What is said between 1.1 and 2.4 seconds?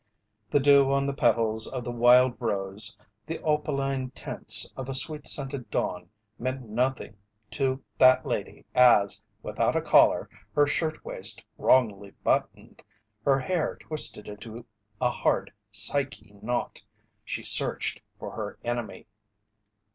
petals of the wild